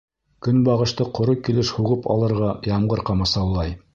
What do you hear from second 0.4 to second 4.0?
—Көнбағышты ҡоро килеш һуғып алырға ямғыр ҡамасаулай.